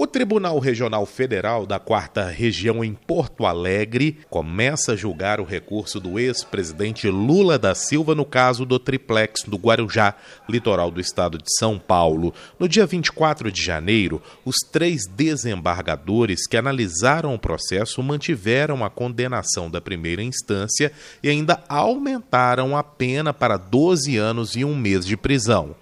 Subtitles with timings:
[0.00, 5.98] O Tribunal Regional Federal da Quarta Região em Porto Alegre começa a julgar o recurso
[5.98, 10.14] do ex-presidente Lula da Silva no caso do triplex do Guarujá,
[10.48, 12.32] litoral do estado de São Paulo.
[12.60, 19.68] No dia 24 de janeiro, os três desembargadores que analisaram o processo mantiveram a condenação
[19.68, 20.92] da primeira instância
[21.24, 25.74] e ainda aumentaram a pena para 12 anos e um mês de prisão.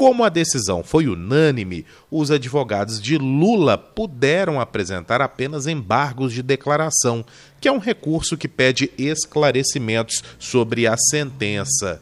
[0.00, 7.22] Como a decisão foi unânime, os advogados de Lula puderam apresentar apenas embargos de declaração,
[7.60, 12.00] que é um recurso que pede esclarecimentos sobre a sentença.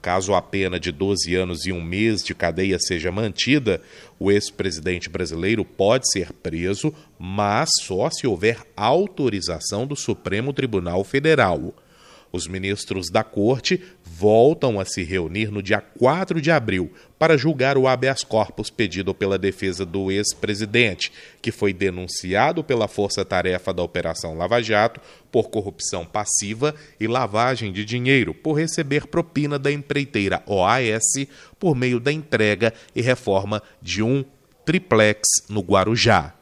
[0.00, 3.82] Caso a pena de 12 anos e um mês de cadeia seja mantida,
[4.16, 11.74] o ex-presidente brasileiro pode ser preso, mas só se houver autorização do Supremo Tribunal Federal.
[12.32, 17.76] Os ministros da Corte voltam a se reunir no dia 4 de abril para julgar
[17.76, 21.12] o habeas corpus pedido pela defesa do ex-presidente,
[21.42, 25.00] que foi denunciado pela força-tarefa da Operação Lava Jato
[25.32, 31.26] por corrupção passiva e lavagem de dinheiro por receber propina da empreiteira OAS
[31.58, 34.24] por meio da entrega e reforma de um
[34.64, 36.34] triplex no Guarujá.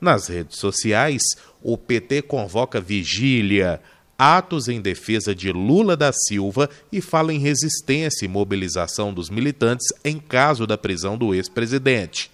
[0.00, 1.22] Nas redes sociais,
[1.62, 3.80] o PT convoca vigília
[4.22, 9.88] atos em defesa de Lula da Silva e fala em resistência e mobilização dos militantes
[10.04, 12.30] em caso da prisão do ex-presidente.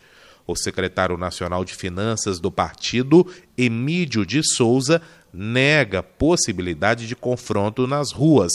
[0.47, 5.00] O secretário nacional de Finanças do partido, Emílio de Souza,
[5.33, 8.53] nega possibilidade de confronto nas ruas,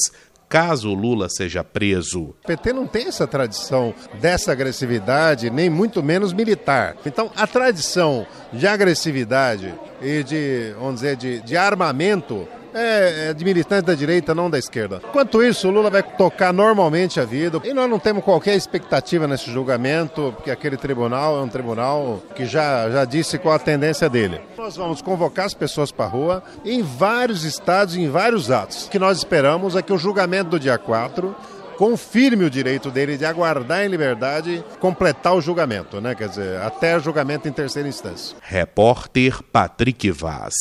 [0.48, 2.22] caso Lula seja preso.
[2.22, 6.98] O PT não tem essa tradição dessa agressividade, nem muito menos militar.
[7.04, 13.44] Então, a tradição de agressividade e de, vamos dizer, de, de armamento é, é de
[13.44, 15.02] militante da direita, não da esquerda.
[15.08, 19.28] Enquanto isso, o Lula vai tocar normalmente a vida e nós não temos qualquer expectativa
[19.28, 24.10] nesse julgamento, porque aquele tribunal é um tribunal que já, já disse qual a tendência
[24.10, 24.42] dele.
[24.58, 28.86] Nós vamos convocar as pessoas para a rua em vários estados, em vários atos.
[28.86, 31.36] O que nós esperamos é que o julgamento do dia 4
[31.78, 36.16] confirme o direito dele de aguardar em liberdade completar o julgamento, né?
[36.16, 38.38] Quer dizer, até julgamento em terceira instância.
[38.42, 40.54] Repórter Patrick Vaz.